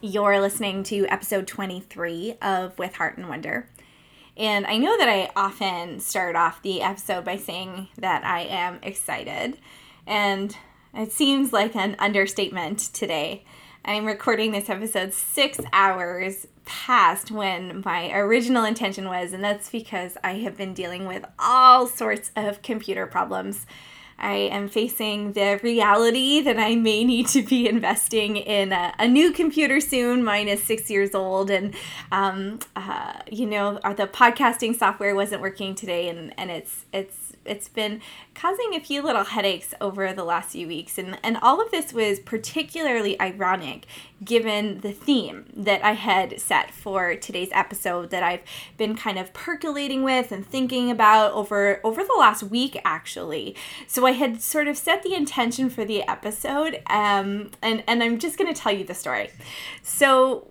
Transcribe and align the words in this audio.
You're 0.00 0.40
listening 0.40 0.84
to 0.84 1.08
episode 1.08 1.48
23 1.48 2.36
of 2.40 2.78
With 2.78 2.94
Heart 2.94 3.16
and 3.16 3.28
Wonder. 3.28 3.68
And 4.36 4.64
I 4.64 4.76
know 4.76 4.96
that 4.96 5.08
I 5.08 5.28
often 5.34 5.98
start 5.98 6.36
off 6.36 6.62
the 6.62 6.82
episode 6.82 7.24
by 7.24 7.36
saying 7.36 7.88
that 7.98 8.24
I 8.24 8.42
am 8.42 8.78
excited. 8.84 9.58
And 10.06 10.56
it 10.94 11.10
seems 11.10 11.52
like 11.52 11.74
an 11.74 11.96
understatement 11.98 12.78
today. 12.78 13.42
I'm 13.84 14.06
recording 14.06 14.52
this 14.52 14.70
episode 14.70 15.14
six 15.14 15.58
hours 15.72 16.46
past 16.64 17.32
when 17.32 17.82
my 17.84 18.12
original 18.12 18.64
intention 18.64 19.08
was, 19.08 19.32
and 19.32 19.42
that's 19.42 19.68
because 19.68 20.16
I 20.22 20.34
have 20.34 20.56
been 20.56 20.74
dealing 20.74 21.06
with 21.06 21.24
all 21.40 21.88
sorts 21.88 22.30
of 22.36 22.62
computer 22.62 23.04
problems 23.08 23.66
I 24.18 24.34
am 24.34 24.68
facing 24.68 25.32
the 25.32 25.60
reality 25.62 26.40
that 26.40 26.58
I 26.58 26.74
may 26.74 27.04
need 27.04 27.28
to 27.28 27.42
be 27.42 27.68
investing 27.68 28.36
in 28.36 28.72
a, 28.72 28.92
a 28.98 29.06
new 29.06 29.32
computer 29.32 29.80
soon. 29.80 30.24
Mine 30.24 30.48
is 30.48 30.62
six 30.62 30.90
years 30.90 31.14
old, 31.14 31.50
and 31.50 31.74
um, 32.10 32.58
uh, 32.74 33.14
you 33.30 33.46
know, 33.46 33.74
the 33.96 34.06
podcasting 34.06 34.76
software 34.76 35.14
wasn't 35.14 35.40
working 35.42 35.74
today, 35.74 36.08
and 36.08 36.34
and 36.38 36.50
it's 36.50 36.84
it's 36.92 37.27
it's 37.48 37.68
been 37.68 38.00
causing 38.34 38.74
a 38.74 38.80
few 38.80 39.02
little 39.02 39.24
headaches 39.24 39.74
over 39.80 40.12
the 40.12 40.24
last 40.24 40.50
few 40.50 40.68
weeks. 40.68 40.98
And, 40.98 41.18
and 41.22 41.36
all 41.38 41.60
of 41.60 41.70
this 41.70 41.92
was 41.92 42.20
particularly 42.20 43.20
ironic 43.20 43.86
given 44.24 44.80
the 44.80 44.92
theme 44.92 45.46
that 45.56 45.84
I 45.84 45.92
had 45.92 46.40
set 46.40 46.72
for 46.72 47.14
today's 47.14 47.50
episode 47.52 48.10
that 48.10 48.22
I've 48.22 48.42
been 48.76 48.96
kind 48.96 49.18
of 49.18 49.32
percolating 49.32 50.02
with 50.02 50.32
and 50.32 50.44
thinking 50.44 50.90
about 50.90 51.32
over 51.32 51.80
over 51.84 52.02
the 52.02 52.16
last 52.18 52.42
week 52.42 52.80
actually. 52.84 53.54
So 53.86 54.06
I 54.06 54.12
had 54.12 54.42
sort 54.42 54.66
of 54.66 54.76
set 54.76 55.02
the 55.02 55.14
intention 55.14 55.70
for 55.70 55.84
the 55.84 56.02
episode 56.08 56.80
um, 56.86 57.50
and 57.62 57.84
and 57.86 58.02
I'm 58.02 58.18
just 58.18 58.38
going 58.38 58.52
to 58.52 58.60
tell 58.60 58.72
you 58.72 58.84
the 58.84 58.94
story. 58.94 59.30
So 59.82 60.48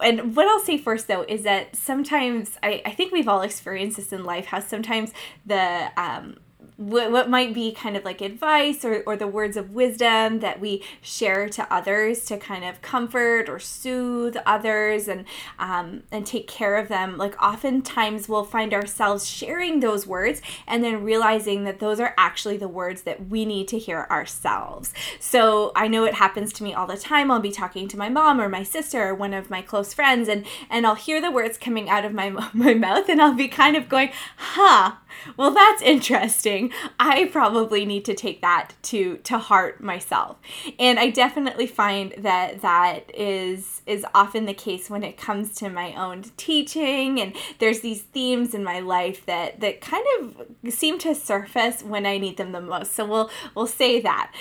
and 0.00 0.36
what 0.36 0.48
I'll 0.48 0.60
say 0.60 0.78
first 0.78 1.08
though 1.08 1.22
is 1.22 1.42
that 1.42 1.76
sometimes 1.76 2.58
I, 2.62 2.82
I 2.84 2.90
think 2.92 3.12
we've 3.12 3.28
all 3.28 3.42
experienced 3.42 3.96
this 3.96 4.12
in 4.12 4.24
life 4.24 4.46
how 4.46 4.60
sometimes 4.60 5.12
the 5.46 5.90
um, 5.96 6.38
what, 6.76 7.12
what 7.12 7.28
might 7.30 7.54
be 7.54 7.72
kind 7.72 7.96
of 7.96 8.04
like 8.04 8.20
advice 8.20 8.84
or, 8.84 9.02
or 9.06 9.16
the 9.16 9.26
words 9.26 9.56
of 9.56 9.70
wisdom 9.70 10.40
that 10.40 10.60
we 10.60 10.82
share 11.00 11.48
to 11.50 11.72
others 11.72 12.24
to 12.26 12.36
kind 12.38 12.64
of 12.64 12.80
comfort 12.82 13.48
or 13.48 13.58
soothe 13.58 14.36
others 14.46 15.08
and 15.08 15.24
um, 15.58 16.02
and 16.10 16.26
take 16.26 16.46
care 16.48 16.76
of 16.76 16.88
them? 16.88 17.16
Like 17.16 17.40
oftentimes 17.42 18.28
we'll 18.28 18.44
find 18.44 18.74
ourselves 18.74 19.26
sharing 19.26 19.80
those 19.80 20.06
words 20.06 20.42
and 20.66 20.82
then 20.82 21.04
realizing 21.04 21.64
that 21.64 21.78
those 21.78 22.00
are 22.00 22.14
actually 22.16 22.56
the 22.56 22.68
words 22.68 23.02
that 23.02 23.28
we 23.28 23.44
need 23.44 23.68
to 23.68 23.78
hear 23.78 24.06
ourselves. 24.10 24.92
So 25.20 25.72
i 25.76 25.88
know 25.88 26.04
it 26.04 26.14
happens 26.14 26.52
to 26.54 26.64
me 26.64 26.74
all 26.74 26.86
the 26.86 26.96
time. 26.96 27.30
I'll 27.30 27.40
be 27.40 27.50
talking 27.50 27.88
to 27.88 27.96
my 27.96 28.08
mom 28.08 28.40
or 28.40 28.48
my 28.48 28.62
sister 28.62 29.08
or 29.08 29.14
one 29.14 29.34
of 29.34 29.50
my 29.50 29.62
close 29.62 29.94
friends 29.94 30.28
and 30.28 30.44
and 30.70 30.86
i'll 30.86 30.94
hear 30.94 31.20
the 31.20 31.30
words 31.30 31.58
coming 31.58 31.88
out 31.88 32.04
of 32.04 32.12
my, 32.12 32.30
my 32.52 32.74
mouth 32.74 33.08
and 33.08 33.20
i'll 33.20 33.34
be 33.34 33.48
kind 33.48 33.76
of 33.76 33.88
going 33.88 34.10
huh 34.36 34.92
well 35.36 35.50
that's 35.50 35.82
interesting 35.82 36.61
I 36.98 37.26
probably 37.26 37.84
need 37.84 38.04
to 38.06 38.14
take 38.14 38.40
that 38.42 38.72
to 38.84 39.16
to 39.18 39.38
heart 39.38 39.82
myself. 39.82 40.38
And 40.78 40.98
I 40.98 41.10
definitely 41.10 41.66
find 41.66 42.14
that 42.18 42.62
that 42.62 43.14
is 43.14 43.82
is 43.86 44.04
often 44.14 44.46
the 44.46 44.54
case 44.54 44.90
when 44.90 45.02
it 45.02 45.16
comes 45.16 45.54
to 45.56 45.68
my 45.68 45.94
own 45.94 46.24
teaching 46.36 47.20
and 47.20 47.34
there's 47.58 47.80
these 47.80 48.02
themes 48.02 48.54
in 48.54 48.62
my 48.62 48.80
life 48.80 49.24
that 49.26 49.60
that 49.60 49.80
kind 49.80 50.06
of 50.20 50.72
seem 50.72 50.98
to 50.98 51.14
surface 51.14 51.82
when 51.82 52.06
I 52.06 52.18
need 52.18 52.36
them 52.36 52.52
the 52.52 52.60
most. 52.60 52.94
So 52.94 53.04
we'll 53.04 53.30
we'll 53.54 53.66
say 53.66 54.00
that. 54.00 54.32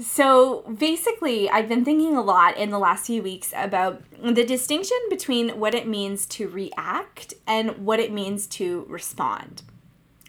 So 0.00 0.62
basically, 0.62 1.48
I've 1.48 1.68
been 1.68 1.84
thinking 1.84 2.16
a 2.16 2.22
lot 2.22 2.56
in 2.56 2.70
the 2.70 2.80
last 2.80 3.06
few 3.06 3.22
weeks 3.22 3.52
about 3.56 4.02
the 4.20 4.44
distinction 4.44 4.96
between 5.08 5.50
what 5.60 5.74
it 5.74 5.86
means 5.86 6.26
to 6.26 6.48
react 6.48 7.34
and 7.46 7.86
what 7.86 8.00
it 8.00 8.12
means 8.12 8.48
to 8.48 8.86
respond. 8.88 9.62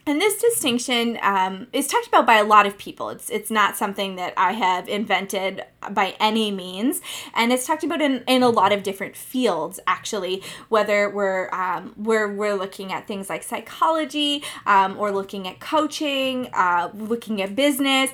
And 0.08 0.22
this 0.22 0.40
distinction 0.40 1.18
um, 1.24 1.66
is 1.74 1.88
talked 1.88 2.08
about 2.08 2.28
by 2.28 2.36
a 2.36 2.44
lot 2.44 2.68
of 2.68 2.78
people. 2.78 3.10
It's 3.10 3.28
it's 3.32 3.50
not 3.50 3.76
something 3.76 4.18
that 4.18 4.36
I 4.38 4.52
have 4.52 4.88
invented 4.88 5.64
by 5.90 6.16
any 6.20 6.52
means, 6.52 7.02
and 7.34 7.52
it's 7.52 7.66
talked 7.66 7.84
about 7.84 8.02
in, 8.02 8.24
in 8.28 8.44
a 8.44 8.50
lot 8.50 8.72
of 8.72 8.84
different 8.84 9.18
fields. 9.18 9.80
Actually, 9.88 10.44
whether 10.70 11.10
we're 11.10 11.50
um, 11.52 11.94
we're 11.98 12.32
we're 12.32 12.54
looking 12.54 12.94
at 12.94 13.08
things 13.08 13.32
like 13.32 13.42
psychology, 13.42 14.44
um, 14.68 14.96
or 15.00 15.12
looking 15.12 15.48
at 15.48 15.60
coaching, 15.60 16.50
uh, 16.54 16.92
looking 16.94 17.42
at 17.42 17.56
business, 17.56 18.12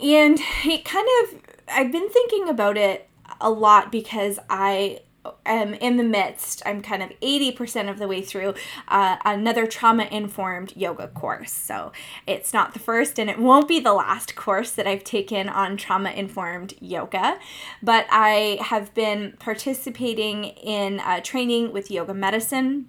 and 0.00 0.38
it 0.64 0.84
kind 0.84 1.08
of 1.24 1.40
I've 1.66 1.90
been 1.90 2.08
thinking 2.08 2.48
about 2.48 2.76
it 2.76 3.08
a 3.40 3.50
lot 3.50 3.90
because 3.90 4.38
I 4.48 5.00
am 5.46 5.74
in 5.74 5.96
the 5.96 6.04
midst, 6.04 6.62
I'm 6.64 6.82
kind 6.82 7.02
of 7.02 7.10
80% 7.20 7.90
of 7.90 7.98
the 7.98 8.08
way 8.08 8.22
through 8.22 8.54
uh, 8.88 9.16
another 9.24 9.66
trauma 9.66 10.04
informed 10.10 10.72
yoga 10.76 11.08
course. 11.08 11.52
So 11.52 11.92
it's 12.26 12.52
not 12.52 12.72
the 12.72 12.78
first 12.78 13.18
and 13.18 13.28
it 13.28 13.38
won't 13.38 13.68
be 13.68 13.80
the 13.80 13.92
last 13.92 14.34
course 14.34 14.70
that 14.72 14.86
I've 14.86 15.04
taken 15.04 15.48
on 15.48 15.76
trauma 15.76 16.10
informed 16.10 16.74
yoga, 16.80 17.38
but 17.82 18.06
I 18.10 18.58
have 18.62 18.94
been 18.94 19.34
participating 19.38 20.44
in 20.44 21.00
uh, 21.00 21.20
training 21.20 21.72
with 21.72 21.90
yoga 21.90 22.14
medicine 22.14 22.88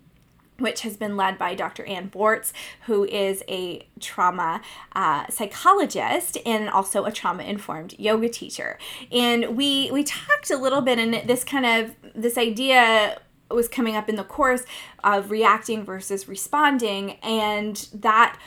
which 0.61 0.81
has 0.81 0.97
been 0.97 1.17
led 1.17 1.37
by 1.37 1.55
Dr. 1.55 1.85
Ann 1.85 2.09
Bortz, 2.09 2.51
who 2.85 3.05
is 3.05 3.43
a 3.47 3.87
trauma 3.99 4.61
uh, 4.93 5.27
psychologist 5.29 6.37
and 6.45 6.69
also 6.69 7.05
a 7.05 7.11
trauma 7.11 7.43
informed 7.43 7.95
yoga 7.97 8.29
teacher. 8.29 8.77
And 9.11 9.57
we 9.57 9.89
we 9.91 10.03
talked 10.03 10.51
a 10.51 10.57
little 10.57 10.81
bit, 10.81 10.99
and 10.99 11.27
this 11.27 11.43
kind 11.43 11.65
of 11.65 11.95
this 12.15 12.37
idea 12.37 13.19
was 13.49 13.67
coming 13.67 13.95
up 13.95 14.07
in 14.07 14.15
the 14.15 14.23
course 14.23 14.63
of 15.03 15.29
reacting 15.29 15.83
versus 15.83 16.27
responding, 16.27 17.11
and 17.21 17.87
that 17.93 18.37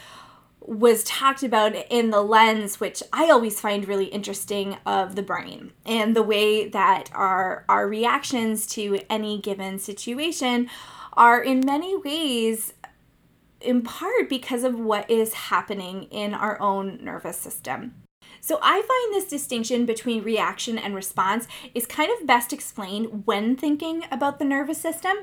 was 0.67 1.05
talked 1.05 1.43
about 1.43 1.75
in 1.91 2.09
the 2.09 2.23
lens 2.23 2.81
which 2.81 3.03
i 3.13 3.31
always 3.31 3.61
find 3.61 3.87
really 3.87 4.07
interesting 4.07 4.77
of 4.87 5.15
the 5.15 5.23
brain 5.23 5.73
and 5.85 6.17
the 6.17 6.23
way 6.23 6.67
that 6.69 7.11
our 7.13 7.65
our 7.69 7.87
reactions 7.87 8.67
to 8.67 8.99
any 9.11 9.39
given 9.39 9.79
situation 9.79 10.69
are 11.17 11.43
in 11.43 11.61
many 11.65 11.97
ways 11.97 12.75
in 13.61 13.83
part 13.83 14.29
because 14.29 14.63
of 14.65 14.79
what 14.79 15.11
is 15.11 15.35
happening 15.35 16.05
in 16.05 16.35
our 16.35 16.61
own 16.61 17.03
nervous 17.03 17.39
system. 17.39 17.95
So 18.41 18.59
I 18.63 18.83
find 18.83 19.15
this 19.15 19.29
distinction 19.29 19.87
between 19.87 20.23
reaction 20.23 20.77
and 20.77 20.95
response 20.95 21.47
is 21.75 21.87
kind 21.87 22.11
of 22.13 22.27
best 22.27 22.53
explained 22.53 23.27
when 23.27 23.57
thinking 23.57 24.05
about 24.11 24.39
the 24.39 24.45
nervous 24.45 24.79
system. 24.79 25.17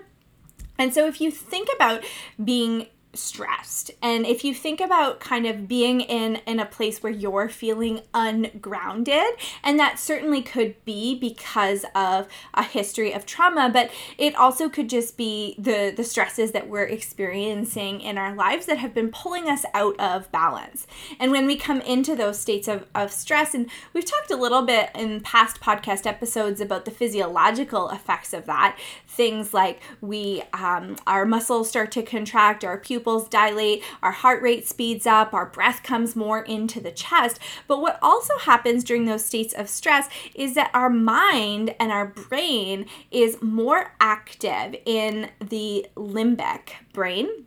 And 0.77 0.93
so 0.93 1.07
if 1.07 1.21
you 1.21 1.29
think 1.29 1.69
about 1.75 2.03
being 2.43 2.87
stressed. 3.13 3.91
And 4.01 4.25
if 4.25 4.43
you 4.43 4.53
think 4.53 4.79
about 4.79 5.19
kind 5.19 5.45
of 5.45 5.67
being 5.67 6.01
in 6.01 6.37
in 6.47 6.59
a 6.59 6.65
place 6.65 7.03
where 7.03 7.11
you're 7.11 7.49
feeling 7.49 8.01
ungrounded 8.13 9.33
and 9.63 9.79
that 9.79 9.99
certainly 9.99 10.41
could 10.41 10.83
be 10.85 11.17
because 11.17 11.85
of 11.93 12.27
a 12.53 12.63
history 12.63 13.13
of 13.13 13.25
trauma 13.25 13.69
but 13.71 13.91
it 14.17 14.35
also 14.35 14.69
could 14.69 14.89
just 14.89 15.17
be 15.17 15.55
the 15.57 15.93
the 15.95 16.03
stresses 16.03 16.51
that 16.51 16.69
we're 16.69 16.85
experiencing 16.85 18.01
in 18.01 18.17
our 18.17 18.33
lives 18.33 18.65
that 18.65 18.77
have 18.77 18.93
been 18.93 19.11
pulling 19.11 19.49
us 19.49 19.65
out 19.73 19.99
of 19.99 20.31
balance. 20.31 20.87
And 21.19 21.31
when 21.31 21.45
we 21.45 21.55
come 21.55 21.81
into 21.81 22.15
those 22.15 22.39
states 22.39 22.67
of, 22.67 22.85
of 22.95 23.11
stress 23.11 23.53
and 23.53 23.69
we've 23.93 24.05
talked 24.05 24.31
a 24.31 24.37
little 24.37 24.61
bit 24.61 24.89
in 24.95 25.19
past 25.21 25.59
podcast 25.59 26.05
episodes 26.05 26.61
about 26.61 26.85
the 26.85 26.91
physiological 26.91 27.89
effects 27.89 28.33
of 28.33 28.45
that 28.45 28.77
things 29.07 29.53
like 29.53 29.81
we 29.99 30.41
um, 30.53 30.95
our 31.05 31.25
muscles 31.25 31.67
start 31.67 31.91
to 31.91 32.01
contract 32.01 32.63
our 32.63 32.77
pupils 32.77 33.00
pupils 33.01 33.27
dilate, 33.27 33.83
our 34.03 34.11
heart 34.11 34.43
rate 34.43 34.67
speeds 34.67 35.07
up, 35.07 35.33
our 35.33 35.47
breath 35.47 35.81
comes 35.81 36.15
more 36.15 36.43
into 36.43 36.79
the 36.79 36.91
chest. 36.91 37.39
But 37.67 37.81
what 37.81 37.97
also 38.01 38.37
happens 38.37 38.83
during 38.83 39.05
those 39.05 39.25
states 39.25 39.53
of 39.53 39.69
stress 39.69 40.07
is 40.35 40.53
that 40.53 40.69
our 40.73 40.89
mind 40.89 41.73
and 41.79 41.91
our 41.91 42.05
brain 42.05 42.85
is 43.09 43.41
more 43.41 43.95
active 43.99 44.75
in 44.85 45.29
the 45.39 45.87
limbic 45.95 46.73
brain 46.93 47.45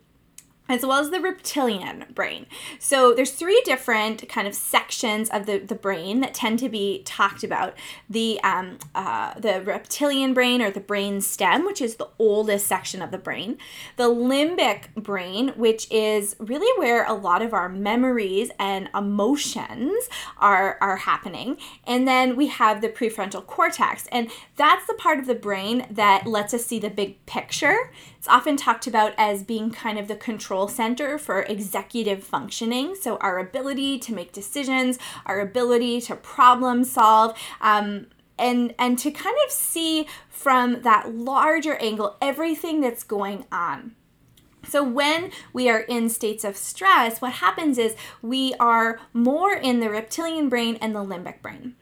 as 0.67 0.85
well 0.85 0.99
as 0.99 1.11
the 1.11 1.19
reptilian 1.19 2.05
brain. 2.13 2.45
So 2.79 3.13
there's 3.13 3.31
three 3.31 3.61
different 3.65 4.27
kind 4.27 4.47
of 4.47 4.55
sections 4.55 5.29
of 5.29 5.45
the, 5.45 5.59
the 5.59 5.75
brain 5.75 6.21
that 6.21 6.33
tend 6.33 6.59
to 6.59 6.69
be 6.69 7.03
talked 7.03 7.43
about. 7.43 7.75
The 8.09 8.39
um, 8.43 8.79
uh, 8.93 9.39
the 9.39 9.61
reptilian 9.61 10.33
brain 10.33 10.61
or 10.61 10.71
the 10.71 10.79
brain 10.79 11.21
stem, 11.21 11.65
which 11.65 11.81
is 11.81 11.95
the 11.95 12.09
oldest 12.17 12.67
section 12.67 13.01
of 13.01 13.11
the 13.11 13.17
brain. 13.17 13.57
The 13.97 14.09
limbic 14.09 14.93
brain, 14.95 15.49
which 15.55 15.89
is 15.91 16.35
really 16.39 16.71
where 16.79 17.05
a 17.05 17.13
lot 17.13 17.41
of 17.41 17.53
our 17.53 17.69
memories 17.69 18.51
and 18.59 18.89
emotions 18.95 20.09
are, 20.37 20.77
are 20.81 20.97
happening. 20.97 21.57
And 21.85 22.07
then 22.07 22.35
we 22.35 22.47
have 22.47 22.81
the 22.81 22.89
prefrontal 22.89 23.45
cortex. 23.45 24.07
And 24.11 24.29
that's 24.55 24.87
the 24.87 24.93
part 24.93 25.19
of 25.19 25.27
the 25.27 25.35
brain 25.35 25.85
that 25.89 26.25
lets 26.25 26.53
us 26.53 26.65
see 26.65 26.79
the 26.79 26.89
big 26.89 27.23
picture. 27.25 27.91
It's 28.17 28.27
often 28.27 28.57
talked 28.57 28.87
about 28.87 29.13
as 29.17 29.43
being 29.43 29.69
kind 29.69 29.99
of 29.99 30.07
the 30.07 30.15
control 30.55 30.67
center 30.69 31.17
for 31.17 31.41
executive 31.41 32.23
functioning. 32.23 32.95
So, 32.95 33.17
our 33.17 33.39
ability 33.39 33.99
to 33.99 34.13
make 34.13 34.31
decisions, 34.31 34.97
our 35.25 35.41
ability 35.41 35.99
to 36.01 36.15
problem 36.15 36.85
solve, 36.85 37.37
um, 37.59 38.07
and, 38.39 38.73
and 38.79 38.97
to 38.99 39.11
kind 39.11 39.35
of 39.45 39.51
see 39.51 40.07
from 40.29 40.81
that 40.83 41.13
larger 41.13 41.75
angle 41.75 42.15
everything 42.21 42.79
that's 42.79 43.03
going 43.03 43.45
on. 43.51 43.95
So, 44.65 44.81
when 44.81 45.31
we 45.51 45.69
are 45.69 45.81
in 45.81 46.07
states 46.07 46.45
of 46.45 46.55
stress, 46.55 47.21
what 47.21 47.33
happens 47.33 47.77
is 47.77 47.97
we 48.21 48.53
are 48.53 49.01
more 49.11 49.53
in 49.53 49.81
the 49.81 49.89
reptilian 49.89 50.47
brain 50.47 50.77
and 50.79 50.95
the 50.95 51.03
limbic 51.03 51.41
brain. 51.41 51.75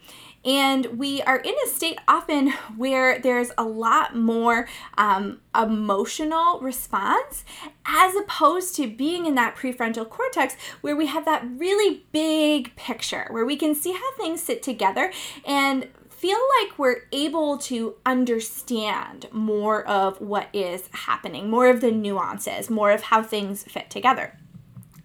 And 0.45 0.97
we 0.97 1.21
are 1.21 1.37
in 1.37 1.53
a 1.65 1.69
state 1.69 1.99
often 2.07 2.51
where 2.75 3.19
there's 3.19 3.51
a 3.57 3.63
lot 3.63 4.15
more 4.15 4.67
um, 4.97 5.39
emotional 5.55 6.59
response 6.59 7.45
as 7.85 8.15
opposed 8.15 8.75
to 8.75 8.87
being 8.87 9.25
in 9.25 9.35
that 9.35 9.55
prefrontal 9.55 10.09
cortex 10.09 10.55
where 10.81 10.95
we 10.95 11.05
have 11.07 11.25
that 11.25 11.45
really 11.57 12.05
big 12.11 12.75
picture 12.75 13.27
where 13.29 13.45
we 13.45 13.55
can 13.55 13.73
see 13.75 13.93
how 13.93 14.15
things 14.17 14.41
sit 14.41 14.61
together 14.61 15.11
and 15.45 15.87
feel 16.09 16.39
like 16.61 16.79
we're 16.79 17.01
able 17.11 17.57
to 17.57 17.95
understand 18.05 19.27
more 19.33 19.85
of 19.85 20.21
what 20.21 20.47
is 20.53 20.87
happening, 20.91 21.49
more 21.49 21.67
of 21.67 21.81
the 21.81 21.91
nuances, 21.91 22.69
more 22.69 22.91
of 22.91 23.01
how 23.01 23.21
things 23.21 23.63
fit 23.63 23.89
together. 23.89 24.39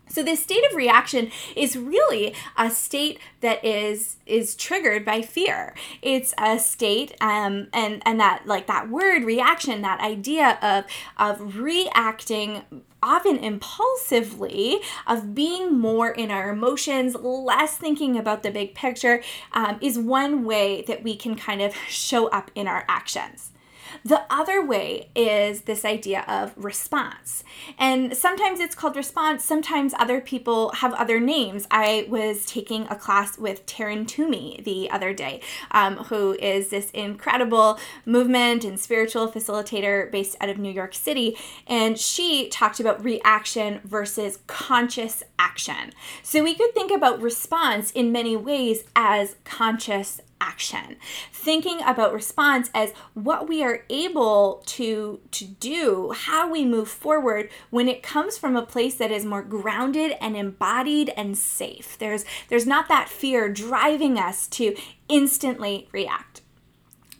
So 0.08 0.22
this 0.22 0.42
state 0.42 0.64
of 0.70 0.76
reaction 0.76 1.30
is 1.56 1.76
really 1.76 2.34
a 2.56 2.70
state 2.70 3.20
that 3.40 3.64
is 3.64 4.16
is 4.26 4.54
triggered 4.54 5.04
by 5.04 5.22
fear. 5.22 5.74
It's 6.02 6.34
a 6.38 6.58
state, 6.58 7.14
um, 7.20 7.68
and 7.72 8.02
and 8.04 8.20
that 8.20 8.46
like 8.46 8.66
that 8.66 8.88
word 8.88 9.24
reaction, 9.24 9.82
that 9.82 10.00
idea 10.00 10.58
of 10.62 10.84
of 11.18 11.56
reacting 11.56 12.62
often 13.02 13.36
impulsively, 13.38 14.80
of 15.06 15.34
being 15.34 15.78
more 15.78 16.10
in 16.10 16.30
our 16.30 16.50
emotions, 16.50 17.14
less 17.14 17.76
thinking 17.76 18.16
about 18.16 18.42
the 18.42 18.50
big 18.50 18.74
picture, 18.74 19.22
um, 19.52 19.78
is 19.80 19.98
one 19.98 20.44
way 20.44 20.82
that 20.82 21.02
we 21.02 21.16
can 21.16 21.36
kind 21.36 21.62
of 21.62 21.74
show 21.88 22.28
up 22.28 22.50
in 22.54 22.66
our 22.66 22.84
actions. 22.88 23.52
The 24.08 24.22
other 24.30 24.64
way 24.64 25.10
is 25.14 25.62
this 25.62 25.84
idea 25.84 26.24
of 26.26 26.54
response. 26.56 27.44
And 27.78 28.16
sometimes 28.16 28.58
it's 28.58 28.74
called 28.74 28.96
response, 28.96 29.44
sometimes 29.44 29.92
other 29.98 30.18
people 30.18 30.70
have 30.76 30.94
other 30.94 31.20
names. 31.20 31.66
I 31.70 32.06
was 32.08 32.46
taking 32.46 32.86
a 32.88 32.96
class 32.96 33.36
with 33.36 33.66
Taryn 33.66 34.08
Toomey 34.08 34.62
the 34.64 34.90
other 34.90 35.12
day, 35.12 35.42
um, 35.72 35.98
who 36.04 36.32
is 36.40 36.70
this 36.70 36.90
incredible 36.92 37.78
movement 38.06 38.64
and 38.64 38.80
spiritual 38.80 39.30
facilitator 39.30 40.10
based 40.10 40.38
out 40.40 40.48
of 40.48 40.56
New 40.56 40.72
York 40.72 40.94
City. 40.94 41.36
And 41.66 41.98
she 41.98 42.48
talked 42.48 42.80
about 42.80 43.04
reaction 43.04 43.82
versus 43.84 44.38
conscious 44.46 45.22
action. 45.38 45.92
So 46.22 46.42
we 46.42 46.54
could 46.54 46.72
think 46.72 46.90
about 46.90 47.20
response 47.20 47.90
in 47.90 48.10
many 48.10 48.36
ways 48.36 48.84
as 48.96 49.36
conscious 49.44 50.22
action. 50.58 50.96
Thinking 51.32 51.80
about 51.86 52.12
response 52.12 52.68
as 52.74 52.92
what 53.14 53.48
we 53.48 53.62
are 53.62 53.84
able 53.88 54.60
to 54.66 55.20
to 55.30 55.44
do 55.44 56.12
how 56.16 56.50
we 56.50 56.64
move 56.64 56.88
forward 56.88 57.48
when 57.70 57.86
it 57.86 58.02
comes 58.02 58.36
from 58.36 58.56
a 58.56 58.66
place 58.66 58.96
that 58.96 59.12
is 59.12 59.24
more 59.24 59.42
grounded 59.42 60.16
and 60.20 60.36
embodied 60.36 61.12
and 61.16 61.38
safe. 61.38 61.96
There's 61.98 62.24
there's 62.48 62.66
not 62.66 62.88
that 62.88 63.08
fear 63.08 63.48
driving 63.48 64.18
us 64.18 64.48
to 64.48 64.74
instantly 65.08 65.88
react. 65.92 66.42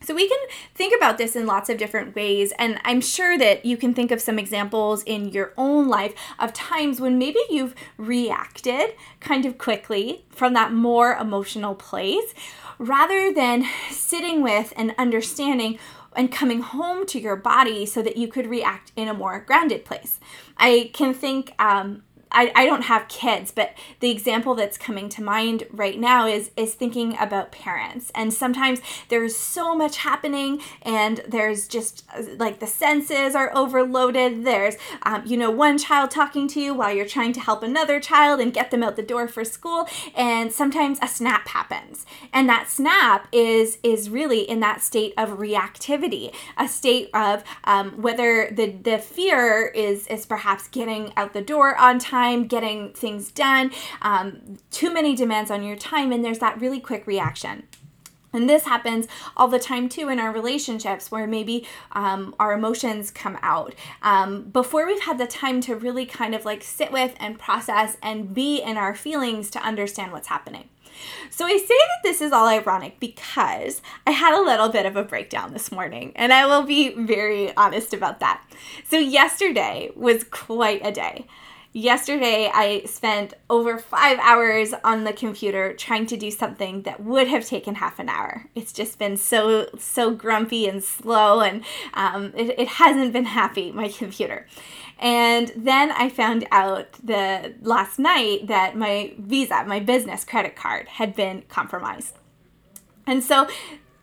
So 0.02 0.14
we 0.14 0.28
can 0.28 0.38
think 0.74 0.94
about 0.96 1.18
this 1.18 1.36
in 1.36 1.46
lots 1.46 1.68
of 1.68 1.76
different 1.76 2.14
ways, 2.16 2.52
and 2.58 2.80
I'm 2.82 3.00
sure 3.00 3.36
that 3.36 3.64
you 3.64 3.76
can 3.76 3.94
think 3.94 4.10
of 4.10 4.20
some 4.20 4.38
examples 4.38 5.02
in 5.02 5.28
your 5.28 5.52
own 5.56 5.86
life 5.88 6.14
of 6.38 6.52
times 6.52 7.00
when 7.00 7.18
maybe 7.18 7.40
you've 7.50 7.74
reacted 7.98 8.94
kind 9.20 9.44
of 9.44 9.58
quickly 9.58 10.24
from 10.30 10.54
that 10.54 10.72
more 10.72 11.14
emotional 11.14 11.74
place 11.74 12.32
rather 12.78 13.32
than 13.32 13.64
sitting 13.90 14.42
with 14.42 14.72
and 14.76 14.94
understanding 14.98 15.78
and 16.16 16.32
coming 16.32 16.60
home 16.62 17.06
to 17.06 17.20
your 17.20 17.36
body 17.36 17.86
so 17.86 18.02
that 18.02 18.16
you 18.16 18.28
could 18.28 18.46
react 18.46 18.92
in 18.96 19.08
a 19.08 19.14
more 19.14 19.40
grounded 19.40 19.84
place. 19.84 20.18
I 20.56 20.90
can 20.92 21.14
think 21.14 21.52
um, 21.58 22.02
I, 22.30 22.52
I 22.54 22.66
don't 22.66 22.82
have 22.82 23.08
kids, 23.08 23.50
but 23.50 23.74
the 24.00 24.10
example 24.10 24.54
that's 24.54 24.76
coming 24.76 25.08
to 25.10 25.22
mind 25.22 25.64
right 25.70 25.98
now 25.98 26.26
is 26.26 26.50
is 26.56 26.74
thinking 26.74 27.16
about 27.18 27.52
parents. 27.52 28.10
And 28.14 28.32
sometimes 28.32 28.80
there's 29.08 29.36
so 29.36 29.74
much 29.74 29.98
happening, 29.98 30.60
and 30.82 31.20
there's 31.26 31.66
just 31.66 32.04
like 32.36 32.60
the 32.60 32.66
senses 32.66 33.34
are 33.34 33.50
overloaded. 33.54 34.44
There's 34.44 34.74
um, 35.02 35.22
you 35.24 35.36
know 35.36 35.50
one 35.50 35.78
child 35.78 36.10
talking 36.10 36.48
to 36.48 36.60
you 36.60 36.74
while 36.74 36.94
you're 36.94 37.06
trying 37.06 37.32
to 37.34 37.40
help 37.40 37.62
another 37.62 38.00
child 38.00 38.40
and 38.40 38.52
get 38.52 38.70
them 38.70 38.82
out 38.82 38.96
the 38.96 39.02
door 39.02 39.28
for 39.28 39.44
school, 39.44 39.88
and 40.14 40.52
sometimes 40.52 40.98
a 41.00 41.08
snap 41.08 41.48
happens, 41.48 42.04
and 42.32 42.48
that 42.48 42.68
snap 42.68 43.28
is 43.32 43.78
is 43.82 44.10
really 44.10 44.40
in 44.40 44.60
that 44.60 44.82
state 44.82 45.14
of 45.16 45.38
reactivity, 45.38 46.34
a 46.56 46.68
state 46.68 47.10
of 47.14 47.42
um, 47.64 48.02
whether 48.02 48.50
the 48.50 48.70
the 48.70 48.98
fear 48.98 49.68
is 49.68 50.06
is 50.08 50.26
perhaps 50.26 50.68
getting 50.68 51.12
out 51.16 51.32
the 51.32 51.42
door 51.42 51.76
on 51.76 51.98
time 51.98 52.17
time, 52.18 52.46
getting 52.46 52.92
things 52.92 53.30
done, 53.30 53.70
um, 54.02 54.58
too 54.70 54.92
many 54.92 55.14
demands 55.14 55.50
on 55.50 55.62
your 55.62 55.76
time, 55.76 56.12
and 56.12 56.24
there's 56.24 56.40
that 56.40 56.60
really 56.60 56.80
quick 56.80 57.06
reaction. 57.06 57.62
And 58.32 58.48
this 58.48 58.64
happens 58.64 59.06
all 59.36 59.48
the 59.48 59.58
time 59.58 59.88
too 59.88 60.08
in 60.10 60.18
our 60.18 60.32
relationships 60.32 61.10
where 61.10 61.26
maybe 61.26 61.66
um, 61.92 62.34
our 62.38 62.52
emotions 62.52 63.10
come 63.10 63.38
out 63.40 63.74
um, 64.02 64.42
before 64.50 64.86
we've 64.86 65.02
had 65.02 65.18
the 65.18 65.26
time 65.26 65.62
to 65.62 65.74
really 65.74 66.04
kind 66.04 66.34
of 66.34 66.44
like 66.44 66.62
sit 66.62 66.92
with 66.92 67.14
and 67.18 67.38
process 67.38 67.96
and 68.02 68.34
be 68.34 68.60
in 68.60 68.76
our 68.76 68.94
feelings 68.94 69.48
to 69.50 69.60
understand 69.60 70.12
what's 70.12 70.28
happening. 70.28 70.68
So 71.30 71.46
I 71.46 71.56
say 71.56 71.78
that 71.90 72.02
this 72.02 72.20
is 72.20 72.32
all 72.32 72.48
ironic 72.48 73.00
because 73.00 73.80
I 74.06 74.10
had 74.10 74.34
a 74.34 74.44
little 74.44 74.68
bit 74.68 74.84
of 74.84 74.96
a 74.96 75.04
breakdown 75.04 75.52
this 75.52 75.70
morning, 75.70 76.12
and 76.16 76.32
I 76.32 76.44
will 76.44 76.64
be 76.64 76.90
very 76.90 77.56
honest 77.56 77.94
about 77.94 78.18
that. 78.20 78.42
So 78.90 78.98
yesterday 78.98 79.90
was 79.94 80.24
quite 80.24 80.84
a 80.84 80.92
day. 80.92 81.24
Yesterday, 81.78 82.50
I 82.52 82.82
spent 82.86 83.34
over 83.48 83.78
five 83.78 84.18
hours 84.18 84.74
on 84.82 85.04
the 85.04 85.12
computer 85.12 85.74
trying 85.74 86.06
to 86.06 86.16
do 86.16 86.28
something 86.28 86.82
that 86.82 87.04
would 87.04 87.28
have 87.28 87.46
taken 87.46 87.76
half 87.76 88.00
an 88.00 88.08
hour. 88.08 88.46
It's 88.56 88.72
just 88.72 88.98
been 88.98 89.16
so, 89.16 89.68
so 89.78 90.10
grumpy 90.10 90.66
and 90.66 90.82
slow, 90.82 91.40
and 91.40 91.62
um, 91.94 92.32
it, 92.36 92.58
it 92.58 92.66
hasn't 92.66 93.12
been 93.12 93.26
happy, 93.26 93.70
my 93.70 93.86
computer. 93.90 94.48
And 94.98 95.52
then 95.54 95.92
I 95.92 96.08
found 96.08 96.48
out 96.50 96.94
the 96.94 97.54
last 97.62 98.00
night 98.00 98.48
that 98.48 98.76
my 98.76 99.14
Visa, 99.16 99.62
my 99.64 99.78
business 99.78 100.24
credit 100.24 100.56
card, 100.56 100.88
had 100.88 101.14
been 101.14 101.42
compromised. 101.42 102.16
And 103.06 103.22
so 103.22 103.46